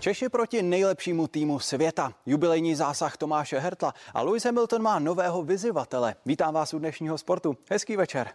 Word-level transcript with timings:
Češi 0.00 0.28
proti 0.28 0.62
nejlepšímu 0.62 1.26
týmu 1.26 1.58
světa. 1.58 2.12
Jubilejní 2.26 2.74
zásah 2.74 3.16
Tomáše 3.16 3.58
Hertla 3.58 3.94
a 4.14 4.22
Lewis 4.22 4.44
Hamilton 4.44 4.82
má 4.82 4.98
nového 4.98 5.42
vyzivatele. 5.42 6.14
Vítám 6.26 6.54
vás 6.54 6.74
u 6.74 6.78
dnešního 6.78 7.18
sportu. 7.18 7.56
Hezký 7.70 7.96
večer. 7.96 8.30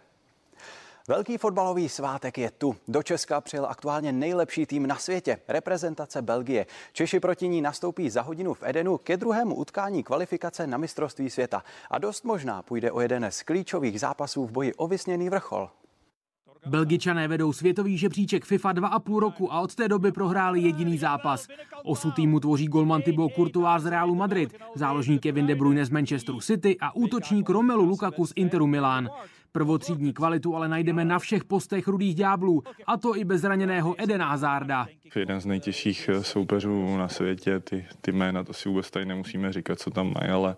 Velký 1.08 1.38
fotbalový 1.38 1.88
svátek 1.88 2.38
je 2.38 2.50
tu. 2.50 2.76
Do 2.88 3.02
Česka 3.02 3.40
přijel 3.40 3.66
aktuálně 3.66 4.12
nejlepší 4.12 4.66
tým 4.66 4.86
na 4.86 4.96
světě, 4.96 5.38
reprezentace 5.48 6.22
Belgie. 6.22 6.66
Češi 6.92 7.20
proti 7.20 7.48
ní 7.48 7.60
nastoupí 7.60 8.10
za 8.10 8.22
hodinu 8.22 8.54
v 8.54 8.62
Edenu 8.62 8.98
ke 8.98 9.16
druhému 9.16 9.54
utkání 9.54 10.02
kvalifikace 10.02 10.66
na 10.66 10.78
mistrovství 10.78 11.30
světa. 11.30 11.62
A 11.90 11.98
dost 11.98 12.24
možná 12.24 12.62
půjde 12.62 12.92
o 12.92 13.00
jeden 13.00 13.30
z 13.30 13.42
klíčových 13.42 14.00
zápasů 14.00 14.46
v 14.46 14.50
boji 14.50 14.74
o 14.74 14.86
vysněný 14.86 15.30
vrchol. 15.30 15.70
Belgičané 16.66 17.28
vedou 17.28 17.52
světový 17.52 17.98
žebříček 17.98 18.44
FIFA 18.44 18.72
2,5 18.72 19.18
roku 19.18 19.52
a 19.52 19.60
od 19.60 19.74
té 19.74 19.88
doby 19.88 20.12
prohráli 20.12 20.60
jediný 20.60 20.98
zápas. 20.98 21.48
Osu 21.84 22.10
týmu 22.10 22.40
tvoří 22.40 22.66
golman 22.66 23.02
Thibaut 23.02 23.32
Courtois 23.32 23.82
z 23.82 23.86
Realu 23.86 24.14
Madrid, 24.14 24.54
záložník 24.74 25.22
Kevin 25.22 25.46
De 25.46 25.54
Bruyne 25.54 25.84
z 25.84 25.90
Manchesteru 25.90 26.40
City 26.40 26.76
a 26.80 26.96
útočník 26.96 27.48
Romelu 27.48 27.84
Lukaku 27.84 28.26
z 28.26 28.32
Interu 28.36 28.66
Milán. 28.66 29.08
Prvotřídní 29.52 30.12
kvalitu 30.12 30.56
ale 30.56 30.68
najdeme 30.68 31.04
na 31.04 31.18
všech 31.18 31.44
postech 31.44 31.88
rudých 31.88 32.14
ďáblů, 32.14 32.62
a 32.86 32.96
to 32.96 33.16
i 33.16 33.24
bez 33.24 33.40
zraněného 33.40 33.94
Edena 33.98 34.28
Hazarda. 34.28 34.86
Jeden 35.16 35.40
z 35.40 35.46
nejtěžších 35.46 36.10
soupeřů 36.20 36.96
na 36.96 37.08
světě, 37.08 37.60
ty, 37.60 37.86
ty 38.00 38.12
jména, 38.12 38.44
to 38.44 38.52
si 38.52 38.68
vůbec 38.68 38.90
tady 38.90 39.04
nemusíme 39.04 39.52
říkat, 39.52 39.78
co 39.78 39.90
tam 39.90 40.14
mají, 40.20 40.30
ale 40.30 40.56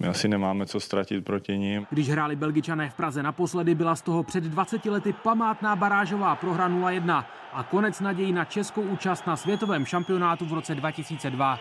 my 0.00 0.08
asi 0.08 0.28
nemáme 0.28 0.66
co 0.66 0.80
ztratit 0.80 1.24
proti 1.24 1.58
ním. 1.58 1.86
Když 1.90 2.08
hráli 2.08 2.36
Belgičané 2.36 2.90
v 2.90 2.94
Praze 2.94 3.22
naposledy, 3.22 3.74
byla 3.74 3.96
z 3.96 4.02
toho 4.02 4.22
před 4.22 4.44
20 4.44 4.86
lety 4.86 5.12
památná 5.22 5.76
barážová 5.76 6.36
prohra 6.36 6.68
0-1 6.68 7.24
a 7.52 7.62
konec 7.62 8.00
naději 8.00 8.32
na 8.32 8.44
českou 8.44 8.82
účast 8.82 9.26
na 9.26 9.36
světovém 9.36 9.86
šampionátu 9.86 10.44
v 10.44 10.52
roce 10.52 10.74
2002. 10.74 11.58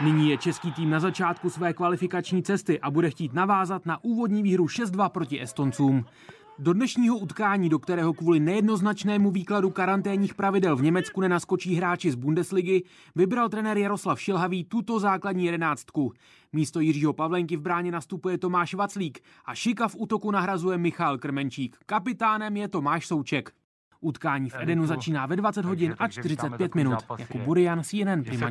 Nyní 0.00 0.30
je 0.30 0.38
český 0.38 0.72
tým 0.72 0.90
na 0.90 1.00
začátku 1.00 1.50
své 1.50 1.72
kvalifikační 1.72 2.42
cesty 2.42 2.80
a 2.80 2.90
bude 2.90 3.10
chtít 3.10 3.32
navázat 3.32 3.86
na 3.86 4.04
úvodní 4.04 4.42
výhru 4.42 4.66
6-2 4.66 5.08
proti 5.08 5.42
Estoncům. 5.42 6.04
Do 6.58 6.72
dnešního 6.72 7.16
utkání, 7.16 7.68
do 7.68 7.78
kterého 7.78 8.12
kvůli 8.12 8.40
nejednoznačnému 8.40 9.30
výkladu 9.30 9.70
karanténních 9.70 10.34
pravidel 10.34 10.76
v 10.76 10.82
Německu 10.82 11.20
nenaskočí 11.20 11.74
hráči 11.74 12.10
z 12.10 12.14
Bundesligy, 12.14 12.82
vybral 13.14 13.48
trenér 13.48 13.78
Jaroslav 13.78 14.20
Šilhavý 14.20 14.64
tuto 14.64 15.00
základní 15.00 15.44
jedenáctku. 15.44 16.12
Místo 16.52 16.80
Jiřího 16.80 17.12
Pavlenky 17.12 17.56
v 17.56 17.60
bráně 17.60 17.90
nastupuje 17.90 18.38
Tomáš 18.38 18.74
Vaclík 18.74 19.20
a 19.44 19.54
Šika 19.54 19.88
v 19.88 19.96
útoku 19.98 20.30
nahrazuje 20.30 20.78
Michal 20.78 21.18
Krmenčík. 21.18 21.76
Kapitánem 21.86 22.56
je 22.56 22.68
Tomáš 22.68 23.06
Souček. 23.06 23.52
Utkání 24.00 24.50
v 24.50 24.54
Edenu 24.58 24.86
začíná 24.86 25.26
ve 25.26 25.36
20 25.36 25.64
hodin 25.64 25.94
a 25.98 26.08
45 26.08 26.74
minut. 26.74 26.98
Jako 27.18 27.38
Burian 27.38 27.82
CNN 27.84 28.22
Prima 28.24 28.50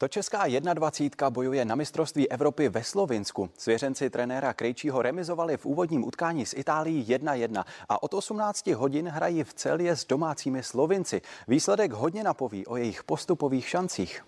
to 0.00 0.08
česká 0.08 0.44
21 0.74 1.30
bojuje 1.30 1.64
na 1.64 1.74
mistrovství 1.74 2.28
Evropy 2.30 2.68
ve 2.68 2.84
Slovinsku. 2.84 3.50
Svěřenci 3.58 4.10
trenéra 4.10 4.52
Krejčího 4.52 5.02
remizovali 5.02 5.56
v 5.56 5.66
úvodním 5.66 6.04
utkání 6.04 6.46
s 6.46 6.56
Itálií 6.56 7.04
1-1 7.04 7.64
a 7.88 8.02
od 8.02 8.14
18 8.14 8.66
hodin 8.66 9.08
hrají 9.08 9.44
v 9.44 9.54
celě 9.54 9.96
s 9.96 10.06
domácími 10.06 10.62
Slovinci. 10.62 11.20
Výsledek 11.48 11.92
hodně 11.92 12.24
napoví 12.24 12.66
o 12.66 12.76
jejich 12.76 13.04
postupových 13.04 13.68
šancích. 13.68 14.24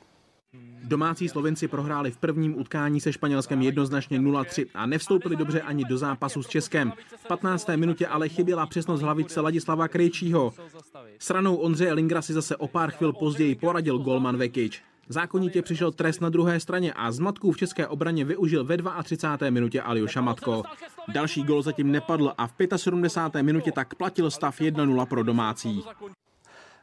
Domácí 0.85 1.29
Slovenci 1.29 1.69
prohráli 1.69 2.11
v 2.11 2.19
prvním 2.19 2.59
utkání 2.61 3.01
se 3.01 3.13
Španělskem 3.13 3.63
jednoznačně 3.63 4.19
0-3 4.19 4.67
a 4.75 4.87
nevstoupili 4.87 5.37
dobře 5.37 5.61
ani 5.61 5.85
do 5.85 5.99
zápasu 5.99 6.43
s 6.43 6.49
Českem. 6.49 6.93
V 7.17 7.27
15. 7.29 7.69
minutě 7.77 8.07
ale 8.07 8.29
chyběla 8.29 8.67
přesnost 8.67 9.01
hlavice 9.01 9.41
Ladislava 9.41 9.89
Krejčího. 9.89 10.55
Sranou 11.19 11.57
Ondřeje 11.57 11.93
Lingra 11.93 12.23
si 12.23 12.33
zase 12.33 12.57
o 12.57 12.69
pár 12.69 12.91
chvil 12.91 13.13
později 13.13 13.55
poradil 13.55 13.99
golman 13.99 14.37
Vekič. 14.37 14.83
Zákonitě 15.09 15.63
přišel 15.63 15.93
trest 15.93 16.21
na 16.21 16.29
druhé 16.29 16.61
straně 16.61 16.93
a 16.93 17.13
zmatků 17.13 17.53
v 17.53 17.57
české 17.57 17.87
obraně 17.87 18.25
využil 18.25 18.65
ve 18.65 18.77
32. 19.03 19.51
minutě 19.51 19.83
Alioša 19.83 20.21
Matko. 20.21 20.63
Další 21.13 21.43
gol 21.43 21.63
zatím 21.63 21.93
nepadl 21.93 22.33
a 22.39 22.47
v 22.47 22.53
75. 22.77 23.43
minutě 23.43 23.73
tak 23.73 23.95
platil 23.95 24.31
stav 24.31 24.61
1-0 24.61 25.07
pro 25.07 25.23
domácí. 25.23 25.85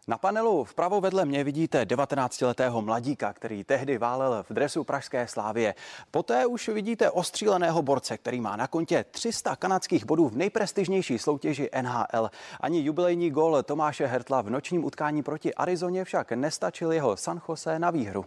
Na 0.09 0.17
panelu 0.17 0.63
vpravo 0.63 1.01
vedle 1.01 1.25
mě 1.25 1.43
vidíte 1.43 1.83
19-letého 1.83 2.81
mladíka, 2.81 3.33
který 3.33 3.63
tehdy 3.63 3.97
válel 3.97 4.45
v 4.49 4.53
dresu 4.53 4.83
Pražské 4.83 5.27
slávie. 5.27 5.75
Poté 6.11 6.45
už 6.45 6.69
vidíte 6.69 7.11
ostříleného 7.11 7.81
borce, 7.81 8.17
který 8.17 8.41
má 8.41 8.55
na 8.55 8.67
kontě 8.67 9.05
300 9.11 9.55
kanadských 9.55 10.05
bodů 10.05 10.29
v 10.29 10.35
nejprestižnější 10.35 11.19
soutěži 11.19 11.69
NHL. 11.81 12.29
Ani 12.59 12.81
jubilejní 12.81 13.31
gol 13.31 13.63
Tomáše 13.63 14.05
Hertla 14.05 14.41
v 14.41 14.49
nočním 14.49 14.85
utkání 14.85 15.23
proti 15.23 15.53
Arizoně 15.53 16.03
však 16.03 16.31
nestačil 16.31 16.91
jeho 16.91 17.17
San 17.17 17.41
Jose 17.49 17.79
na 17.79 17.91
výhru. 17.91 18.25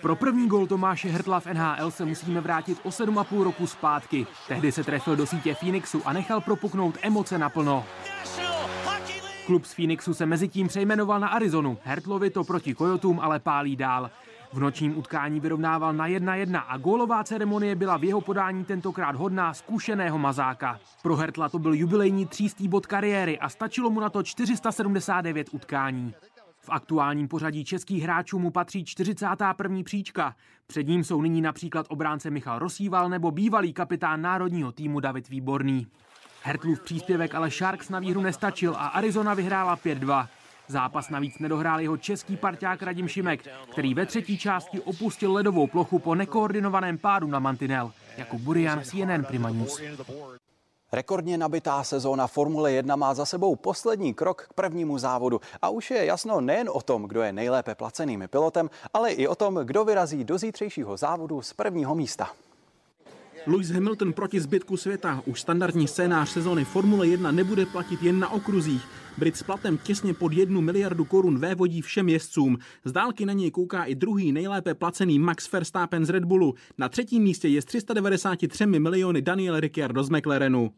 Pro 0.00 0.16
první 0.16 0.48
gol 0.48 0.66
Tomáše 0.66 1.08
Hertla 1.08 1.40
v 1.40 1.46
NHL 1.46 1.90
se 1.90 2.04
musíme 2.04 2.40
vrátit 2.40 2.78
o 2.82 2.88
7,5 2.88 3.42
roku 3.42 3.66
zpátky. 3.66 4.26
Tehdy 4.48 4.72
se 4.72 4.84
trefil 4.84 5.16
do 5.16 5.26
sítě 5.26 5.54
Phoenixu 5.54 6.02
a 6.04 6.12
nechal 6.12 6.40
propuknout 6.40 6.94
emoce 7.02 7.38
naplno. 7.38 7.84
Klub 9.46 9.64
z 9.64 9.74
Phoenixu 9.74 10.14
se 10.14 10.26
mezi 10.26 10.48
tím 10.48 10.68
přejmenoval 10.68 11.20
na 11.20 11.28
Arizonu. 11.28 11.78
Hertlovi 11.82 12.30
to 12.30 12.44
proti 12.44 12.74
Kojotům 12.74 13.20
ale 13.20 13.40
pálí 13.40 13.76
dál. 13.76 14.10
V 14.52 14.60
nočním 14.60 14.98
utkání 14.98 15.40
vyrovnával 15.40 15.92
na 15.92 16.08
1-1 16.08 16.62
a 16.68 16.78
gólová 16.78 17.24
ceremonie 17.24 17.74
byla 17.74 17.96
v 17.96 18.04
jeho 18.04 18.20
podání 18.20 18.64
tentokrát 18.64 19.16
hodná 19.16 19.54
zkušeného 19.54 20.18
mazáka. 20.18 20.80
Pro 21.02 21.16
Hertla 21.16 21.48
to 21.48 21.58
byl 21.58 21.74
jubilejní 21.74 22.26
třístý 22.26 22.68
bod 22.68 22.86
kariéry 22.86 23.38
a 23.38 23.48
stačilo 23.48 23.90
mu 23.90 24.00
na 24.00 24.10
to 24.10 24.22
479 24.22 25.48
utkání. 25.52 26.14
V 26.60 26.70
aktuálním 26.70 27.28
pořadí 27.28 27.64
českých 27.64 28.02
hráčů 28.02 28.38
mu 28.38 28.50
patří 28.50 28.84
41. 28.84 29.82
příčka. 29.84 30.34
Před 30.66 30.86
ním 30.86 31.04
jsou 31.04 31.22
nyní 31.22 31.40
například 31.40 31.86
obránce 31.88 32.30
Michal 32.30 32.58
Rosíval 32.58 33.08
nebo 33.08 33.30
bývalý 33.30 33.72
kapitán 33.72 34.22
národního 34.22 34.72
týmu 34.72 35.00
David 35.00 35.28
Výborný. 35.28 35.86
Hertlův 36.46 36.80
příspěvek 36.80 37.34
ale 37.34 37.50
Sharks 37.50 37.88
na 37.88 37.98
výhru 37.98 38.20
nestačil 38.20 38.74
a 38.74 38.86
Arizona 38.86 39.34
vyhrála 39.34 39.76
5-2. 39.76 40.26
Zápas 40.68 41.08
navíc 41.10 41.38
nedohrál 41.38 41.80
jeho 41.80 41.96
český 41.96 42.36
parťák 42.36 42.82
Radim 42.82 43.08
Šimek, 43.08 43.40
který 43.72 43.94
ve 43.94 44.06
třetí 44.06 44.38
části 44.38 44.80
opustil 44.80 45.32
ledovou 45.32 45.66
plochu 45.66 45.98
po 45.98 46.14
nekoordinovaném 46.14 46.98
pádu 46.98 47.26
na 47.26 47.38
mantinel. 47.38 47.92
Jako 48.16 48.38
Burian 48.38 48.82
CNN 48.84 49.24
Prima 49.24 49.50
News. 49.50 49.82
Rekordně 50.92 51.38
nabitá 51.38 51.84
sezóna 51.84 52.26
Formule 52.26 52.72
1 52.72 52.96
má 52.96 53.14
za 53.14 53.26
sebou 53.26 53.56
poslední 53.56 54.14
krok 54.14 54.42
k 54.42 54.52
prvnímu 54.52 54.98
závodu 54.98 55.40
a 55.62 55.68
už 55.68 55.90
je 55.90 56.04
jasno 56.04 56.40
nejen 56.40 56.70
o 56.72 56.80
tom, 56.80 57.02
kdo 57.02 57.22
je 57.22 57.32
nejlépe 57.32 57.74
placeným 57.74 58.28
pilotem, 58.30 58.70
ale 58.92 59.12
i 59.12 59.28
o 59.28 59.34
tom, 59.34 59.54
kdo 59.54 59.84
vyrazí 59.84 60.24
do 60.24 60.38
zítřejšího 60.38 60.96
závodu 60.96 61.42
z 61.42 61.52
prvního 61.52 61.94
místa. 61.94 62.30
Lewis 63.46 63.70
Hamilton 63.70 64.12
proti 64.12 64.40
zbytku 64.40 64.76
světa. 64.76 65.22
Už 65.26 65.40
standardní 65.40 65.88
scénář 65.88 66.28
sezóny 66.28 66.64
Formule 66.64 67.06
1 67.06 67.30
nebude 67.30 67.66
platit 67.66 68.02
jen 68.02 68.18
na 68.18 68.28
okruzích. 68.28 68.82
Brit 69.18 69.36
s 69.36 69.42
platem 69.42 69.78
těsně 69.78 70.14
pod 70.14 70.32
jednu 70.32 70.60
miliardu 70.60 71.04
korun 71.04 71.38
vévodí 71.38 71.82
všem 71.82 72.08
jezdcům. 72.08 72.58
Z 72.84 72.92
dálky 72.92 73.26
na 73.26 73.32
něj 73.32 73.50
kouká 73.50 73.84
i 73.84 73.94
druhý 73.94 74.32
nejlépe 74.32 74.74
placený 74.74 75.18
Max 75.18 75.52
Verstappen 75.52 76.06
z 76.06 76.10
Red 76.10 76.24
Bullu. 76.24 76.54
Na 76.78 76.88
třetím 76.88 77.22
místě 77.22 77.48
je 77.48 77.62
s 77.62 77.64
393 77.64 78.66
miliony 78.66 79.22
Daniel 79.22 79.60
Ricciardo 79.60 80.04
z 80.04 80.10
McLarenu. 80.10 80.70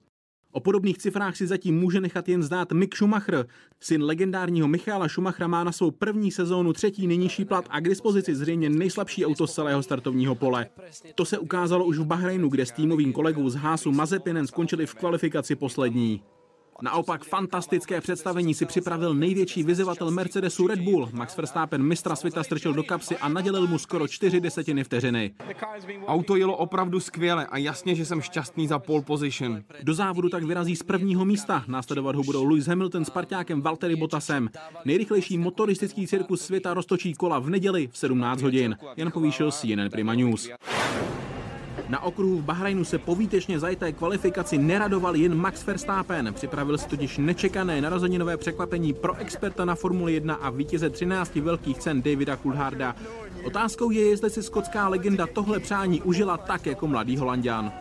O 0.53 0.61
podobných 0.61 0.99
cifrách 0.99 1.37
si 1.37 1.47
zatím 1.47 1.79
může 1.81 2.01
nechat 2.01 2.29
jen 2.29 2.43
zdát 2.43 2.73
Mick 2.73 2.97
Schumacher. 2.97 3.47
Syn 3.81 4.03
legendárního 4.03 4.69
Michaela 4.69 5.09
Schumachera 5.09 5.47
má 5.47 5.65
na 5.65 5.73
svou 5.73 5.91
první 5.91 6.31
sezónu 6.31 6.73
třetí 6.73 7.07
nejnižší 7.07 7.45
plat 7.45 7.65
a 7.71 7.81
k 7.81 7.89
dispozici 7.89 8.35
zřejmě 8.35 8.71
nejslabší 8.71 9.27
auto 9.27 9.47
z 9.47 9.55
celého 9.55 9.83
startovního 9.83 10.35
pole. 10.35 10.67
To 11.15 11.25
se 11.25 11.39
ukázalo 11.39 11.85
už 11.85 11.99
v 11.99 12.05
Bahrajnu, 12.05 12.49
kde 12.49 12.67
s 12.67 12.73
týmovým 12.73 13.13
kolegou 13.13 13.49
z 13.49 13.55
Hásu 13.55 13.93
Mazepinen 13.93 14.47
skončili 14.47 14.87
v 14.87 14.95
kvalifikaci 14.95 15.57
poslední. 15.57 16.23
Naopak 16.83 17.25
fantastické 17.25 18.01
představení 18.01 18.55
si 18.55 18.67
připravil 18.67 19.15
největší 19.15 19.63
vyzývatel 19.63 20.11
Mercedesu 20.11 20.67
Red 20.67 20.81
Bull. 20.81 21.09
Max 21.13 21.37
Verstappen 21.37 21.83
mistra 21.83 22.17
světa 22.17 22.43
strčil 22.43 22.73
do 22.73 22.83
kapsy 22.83 23.17
a 23.17 23.29
nadělil 23.29 23.67
mu 23.67 23.79
skoro 23.79 24.09
čtyři 24.09 24.41
desetiny 24.41 24.85
vteřiny. 24.85 25.35
Auto 26.07 26.37
jelo 26.37 26.57
opravdu 26.57 27.01
skvěle 27.01 27.47
a 27.47 27.59
jasně, 27.59 27.95
že 27.95 28.05
jsem 28.05 28.21
šťastný 28.21 28.67
za 28.67 28.79
pole 28.79 29.03
position. 29.03 29.63
Do 29.83 29.95
závodu 29.95 30.29
tak 30.29 30.45
vyrazí 30.45 30.77
z 30.77 30.83
prvního 30.83 31.25
místa. 31.25 31.65
Následovat 31.67 32.17
ho 32.17 32.23
budou 32.23 32.45
Lewis 32.45 32.67
Hamilton 32.67 33.05
s 33.05 33.11
parťákem 33.11 33.63
Valtteri 33.63 33.97
Bottasem. 33.97 34.51
Nejrychlejší 34.85 35.39
motoristický 35.39 36.07
cirkus 36.07 36.41
světa 36.41 36.75
roztočí 36.75 37.15
kola 37.15 37.39
v 37.39 37.51
neděli 37.51 37.89
v 37.93 37.99
17 37.99 38.43
hodin. 38.43 38.77
Jan 38.97 39.11
povýšil 39.11 39.53
CNN 39.53 39.91
Prima 39.91 40.15
News. 40.15 40.49
Na 41.89 42.03
okruhu 42.03 42.39
v 42.39 42.45
Bahrajnu 42.45 42.85
se 42.85 42.99
po 42.99 43.15
výtečně 43.15 43.61
zajeté 43.61 43.93
kvalifikaci 43.93 44.59
neradoval 44.59 45.17
jen 45.17 45.35
Max 45.35 45.67
Verstappen. 45.67 46.35
Připravil 46.35 46.79
si 46.79 46.89
totiž 46.89 47.19
nečekané 47.19 47.81
narozeninové 47.81 48.37
překvapení 48.37 48.93
pro 48.93 49.17
experta 49.17 49.65
na 49.65 49.75
Formuli 49.75 50.13
1 50.13 50.35
a 50.35 50.51
vítěze 50.51 50.91
13 50.91 51.35
velkých 51.35 51.79
cen 51.79 52.03
Davida 52.03 52.37
Coultharda. 52.37 52.97
Otázkou 53.45 53.91
je, 53.91 54.09
jestli 54.09 54.31
si 54.31 54.43
skotská 54.43 54.89
legenda 54.89 55.27
tohle 55.27 55.61
přání 55.61 56.03
užila 56.03 56.37
tak 56.37 56.67
jako 56.67 56.87
mladý 56.87 57.17
Holandian. 57.17 57.73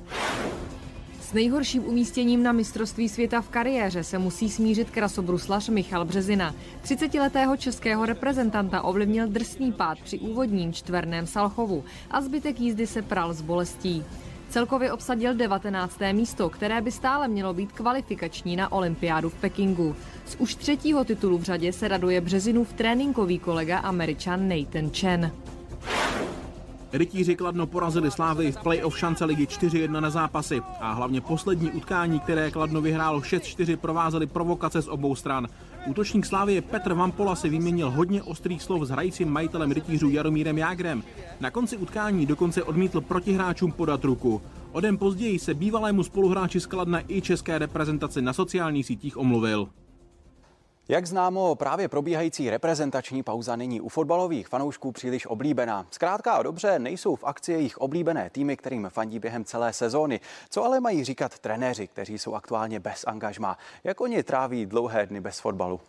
S 1.26 1.34
nejhorším 1.34 1.86
umístěním 1.86 2.44
na 2.44 2.52
mistrovství 2.52 3.10
světa 3.10 3.42
v 3.42 3.50
kariéře 3.50 4.04
se 4.04 4.18
musí 4.18 4.50
smířit 4.50 4.90
krasobruslař 4.90 5.70
Michal 5.70 6.06
Březina. 6.06 6.56
30-letého 6.84 7.58
českého 7.58 8.06
reprezentanta 8.06 8.82
ovlivnil 8.82 9.28
drsný 9.28 9.72
pád 9.72 9.98
při 10.04 10.20
úvodním 10.20 10.74
čtverném 10.74 11.28
Salchovu 11.28 11.84
a 12.12 12.22
zbytek 12.22 12.60
jízdy 12.60 12.88
se 12.88 13.02
pral 13.02 13.34
z 13.34 13.42
bolestí. 13.42 14.04
Celkově 14.50 14.92
obsadil 14.92 15.34
19. 15.34 16.00
místo, 16.12 16.50
které 16.50 16.82
by 16.82 16.92
stále 16.92 17.28
mělo 17.28 17.54
být 17.54 17.72
kvalifikační 17.72 18.56
na 18.56 18.72
olympiádu 18.72 19.30
v 19.30 19.36
Pekingu. 19.36 19.96
Z 20.26 20.36
už 20.40 20.56
třetího 20.56 21.04
titulu 21.04 21.38
v 21.38 21.44
řadě 21.44 21.74
se 21.74 21.88
raduje 21.88 22.22
Březinův 22.22 22.74
tréninkový 22.74 23.40
kolega 23.40 23.78
američan 23.78 24.50
Nathan 24.50 24.90
Chen. 24.90 25.32
Rytíři 26.98 27.36
Kladno 27.36 27.68
porazili 27.68 28.12
Slávy 28.12 28.52
v 28.52 28.58
playoff 28.58 29.00
šance 29.00 29.26
ligy 29.26 29.46
4-1 29.46 30.02
na 30.02 30.10
zápasy 30.10 30.62
a 30.80 30.94
hlavně 30.94 31.22
poslední 31.22 31.72
utkání, 31.72 32.20
které 32.20 32.52
Kladno 32.52 32.82
vyhrálo 32.82 33.20
6-4, 33.20 33.78
provázely 33.78 34.28
provokace 34.28 34.82
z 34.82 34.88
obou 34.88 35.16
stran. 35.16 35.48
Útočník 35.88 36.26
Slávy 36.26 36.62
Petr 36.62 36.94
Vampola 36.94 37.36
si 37.36 37.50
vyměnil 37.50 37.92
hodně 37.92 38.24
ostrých 38.24 38.64
slov 38.64 38.84
s 38.84 38.90
hrajícím 38.90 39.30
majitelem 39.30 39.72
rytířů 39.72 40.10
Jaromírem 40.10 40.58
Jágrem. 40.58 41.04
Na 41.40 41.52
konci 41.52 41.78
utkání 41.78 42.26
dokonce 42.26 42.64
odmítl 42.64 43.02
protihráčům 43.02 43.72
podat 43.72 44.04
ruku. 44.04 44.42
O 44.72 44.80
den 44.80 44.98
později 44.98 45.40
se 45.40 45.54
bývalému 45.54 46.04
spoluhráči 46.04 46.60
skladna 46.60 47.02
i 47.08 47.22
české 47.22 47.58
reprezentaci 47.58 48.22
na 48.22 48.34
sociálních 48.34 48.86
sítích 48.86 49.18
omluvil. 49.18 49.68
Jak 50.88 51.06
známo, 51.06 51.56
právě 51.56 51.88
probíhající 51.88 52.50
reprezentační 52.50 53.24
pauza 53.24 53.56
není 53.56 53.82
u 53.82 53.90
fotbalových 53.90 54.48
fanoušků 54.48 54.92
příliš 54.92 55.26
oblíbená. 55.26 55.86
Zkrátka 55.92 56.34
a 56.34 56.44
dobře, 56.44 56.80
nejsou 56.80 57.16
v 57.16 57.24
akci 57.24 57.52
jejich 57.52 57.78
oblíbené 57.78 58.30
týmy, 58.30 58.58
kterým 58.58 58.90
fandí 58.90 59.20
během 59.20 59.46
celé 59.46 59.74
sezóny. 59.74 60.20
Co 60.50 60.64
ale 60.64 60.80
mají 60.80 61.04
říkat 61.04 61.40
trenéři, 61.40 61.88
kteří 61.88 62.18
jsou 62.18 62.34
aktuálně 62.34 62.80
bez 62.80 63.04
angažma? 63.08 63.58
Jak 63.84 64.02
oni 64.02 64.24
tráví 64.24 64.66
dlouhé 64.66 65.06
dny 65.06 65.22
bez 65.22 65.40
fotbalu? 65.40 65.80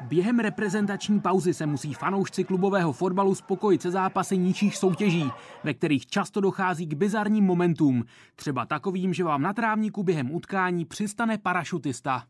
Během 0.00 0.38
reprezentační 0.38 1.20
pauzy 1.20 1.54
se 1.54 1.66
musí 1.66 1.94
fanoušci 1.94 2.44
klubového 2.44 2.92
fotbalu 2.92 3.34
spokojit 3.34 3.82
se 3.82 3.90
zápasy 3.90 4.38
nižších 4.38 4.76
soutěží, 4.76 5.30
ve 5.64 5.74
kterých 5.74 6.06
často 6.06 6.40
dochází 6.40 6.86
k 6.86 6.94
bizarním 6.94 7.44
momentům. 7.44 8.04
Třeba 8.36 8.66
takovým, 8.66 9.14
že 9.14 9.24
vám 9.24 9.42
na 9.42 9.52
trávníku 9.52 10.02
během 10.02 10.34
utkání 10.34 10.84
přistane 10.84 11.38
parašutista. 11.38 12.22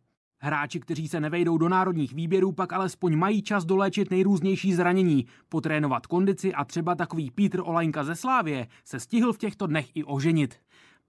Hráči, 0.42 0.80
kteří 0.80 1.08
se 1.08 1.20
nevejdou 1.20 1.58
do 1.58 1.68
národních 1.68 2.14
výběrů, 2.14 2.52
pak 2.52 2.72
alespoň 2.72 3.16
mají 3.16 3.42
čas 3.42 3.64
doléčit 3.64 4.10
nejrůznější 4.10 4.74
zranění, 4.74 5.26
potrénovat 5.48 6.06
kondici 6.06 6.54
a 6.54 6.64
třeba 6.64 6.94
takový 6.94 7.30
Pítr 7.30 7.60
Olajnka 7.64 8.04
ze 8.04 8.16
Slávě 8.16 8.66
se 8.84 9.00
stihl 9.00 9.32
v 9.32 9.38
těchto 9.38 9.66
dnech 9.66 9.96
i 9.96 10.04
oženit. 10.04 10.54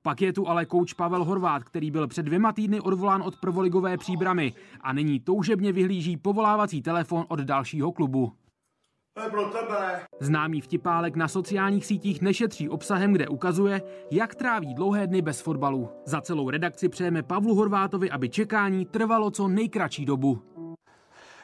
Pak 0.02 0.22
je 0.22 0.34
tu 0.34 0.48
ale 0.48 0.66
kouč 0.66 0.94
Pavel 0.94 1.24
Horvát, 1.24 1.64
který 1.64 1.92
byl 1.92 2.08
před 2.08 2.24
dvěma 2.24 2.52
týdny 2.52 2.80
odvolán 2.80 3.22
od 3.22 3.38
prvoligové 3.38 3.98
příbramy 3.98 4.54
a 4.82 4.94
nyní 4.94 5.20
toužebně 5.20 5.72
vyhlíží 5.72 6.18
povolávací 6.18 6.82
telefon 6.82 7.26
od 7.28 7.40
dalšího 7.40 7.92
klubu. 7.92 8.34
To 9.22 9.26
je 9.26 9.32
pro 9.32 9.46
tebe. 9.46 10.02
Známý 10.20 10.62
vtipálek 10.62 11.16
na 11.16 11.28
sociálních 11.28 11.86
sítích 11.86 12.22
nešetří 12.22 12.70
obsahem, 12.70 13.14
kde 13.14 13.28
ukazuje, 13.28 13.82
jak 14.12 14.36
tráví 14.36 14.74
dlouhé 14.74 15.08
dny 15.08 15.22
bez 15.22 15.42
fotbalu. 15.42 15.90
Za 16.06 16.22
celou 16.22 16.50
redakci 16.50 16.90
přejeme 16.90 17.24
Pavlu 17.24 17.56
Horvátovi, 17.56 18.12
aby 18.12 18.30
čekání 18.30 18.86
trvalo 18.86 19.32
co 19.32 19.48
nejkratší 19.48 20.06
dobu. 20.06 20.42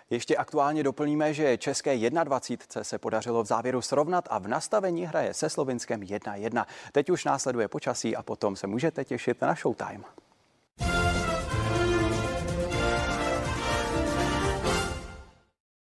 Ještě 0.09 0.37
aktuálně 0.37 0.83
doplníme, 0.83 1.33
že 1.33 1.57
české 1.57 2.09
21 2.09 2.83
se 2.83 2.97
podařilo 2.97 3.43
v 3.43 3.47
závěru 3.47 3.81
srovnat 3.81 4.27
a 4.29 4.39
v 4.39 4.47
nastavení 4.47 5.05
hraje 5.05 5.33
se 5.33 5.49
Slovinskem 5.49 6.01
1-1. 6.01 6.65
Teď 6.91 7.09
už 7.09 7.25
následuje 7.25 7.67
počasí 7.67 8.15
a 8.15 8.23
potom 8.23 8.55
se 8.55 8.67
můžete 8.67 9.05
těšit 9.05 9.41
na 9.41 9.55
Showtime. 9.55 10.03